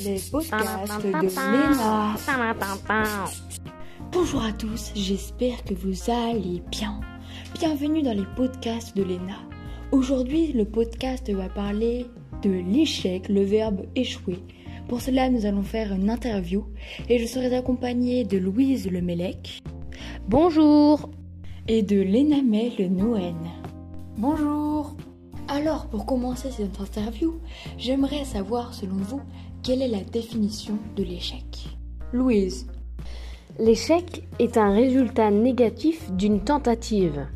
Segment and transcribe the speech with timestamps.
[0.00, 2.16] Les podcasts de Léna.
[4.10, 7.00] Bonjour à tous, j'espère que vous allez bien.
[7.54, 9.36] Bienvenue dans les podcasts de Léna.
[9.92, 12.06] Aujourd'hui, le podcast va parler
[12.42, 14.38] de l'échec, le verbe échouer.
[14.88, 16.66] Pour cela, nous allons faire une interview
[17.08, 19.62] et je serai accompagnée de Louise Lemelec.
[20.26, 21.10] Bonjour
[21.68, 23.36] Et de Léna May Le Noën.
[24.16, 24.96] Bonjour
[25.52, 27.40] Alors, pour commencer cette interview,
[27.76, 29.20] j'aimerais savoir, selon vous,
[29.64, 31.66] quelle est la définition de l'échec?
[32.12, 32.68] Louise.
[33.58, 37.26] L'échec est un résultat négatif d'une tentative.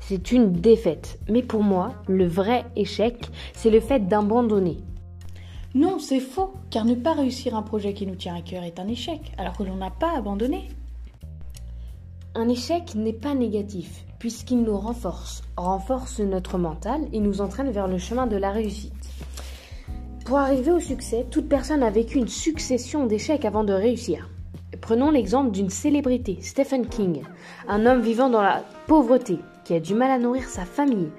[0.00, 1.18] C'est une défaite.
[1.30, 4.76] Mais pour moi, le vrai échec, c'est le fait d'abandonner.
[5.74, 8.80] Non, c'est faux, car ne pas réussir un projet qui nous tient à cœur est
[8.80, 10.68] un échec, alors que l'on n'a pas abandonné.
[12.34, 17.88] Un échec n'est pas négatif, puisqu'il nous renforce, renforce notre mental et nous entraîne vers
[17.88, 18.94] le chemin de la réussite.
[20.24, 24.30] Pour arriver au succès, toute personne a vécu une succession d'échecs avant de réussir.
[24.80, 27.22] Prenons l'exemple d'une célébrité, Stephen King,
[27.68, 31.10] un homme vivant dans la pauvreté, qui a du mal à nourrir sa famille,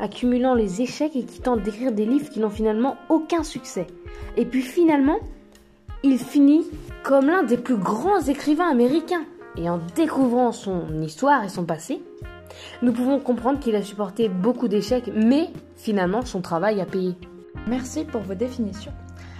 [0.00, 3.86] accumulant les échecs et qui tente d'écrire des livres qui n'ont finalement aucun succès.
[4.36, 5.20] Et puis finalement,
[6.02, 6.64] il finit
[7.04, 9.24] comme l'un des plus grands écrivains américains.
[9.56, 12.02] Et en découvrant son histoire et son passé,
[12.82, 17.14] nous pouvons comprendre qu'il a supporté beaucoup d'échecs, mais finalement son travail a payé.
[17.66, 18.92] Merci pour vos définitions.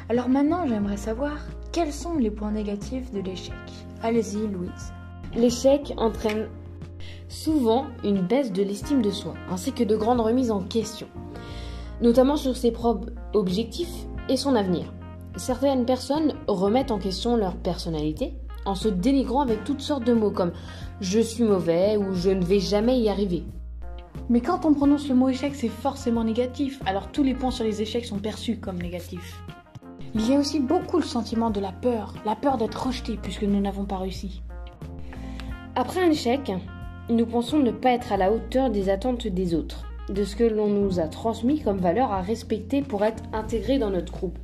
[0.08, 1.32] Alors maintenant, j'aimerais savoir
[1.72, 3.54] quels sont les points négatifs de l'échec?
[4.02, 4.92] Allez-y, Louise.
[5.34, 6.48] L'échec entraîne
[7.28, 11.08] souvent une baisse de l'estime de soi, ainsi que de grandes remises en question,
[12.00, 14.92] notamment sur ses propres objectifs et son avenir.
[15.36, 18.34] Certaines personnes remettent en question leur personnalité
[18.66, 20.52] en se dénigrant avec toutes sortes de mots comme
[21.00, 23.44] je suis mauvais ou je ne vais jamais y arriver.
[24.28, 27.64] Mais quand on prononce le mot échec, c'est forcément négatif, alors tous les points sur
[27.64, 29.40] les échecs sont perçus comme négatifs.
[30.14, 33.44] Il y a aussi beaucoup le sentiment de la peur, la peur d'être rejeté puisque
[33.44, 34.42] nous n'avons pas réussi.
[35.74, 36.50] Après un échec,
[37.08, 40.44] nous pensons ne pas être à la hauteur des attentes des autres, de ce que
[40.44, 44.38] l'on nous a transmis comme valeur à respecter pour être intégré dans notre groupe.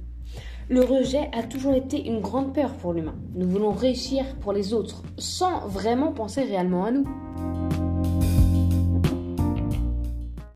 [0.69, 3.15] Le rejet a toujours été une grande peur pour l'humain.
[3.35, 7.05] Nous voulons réussir pour les autres sans vraiment penser réellement à nous.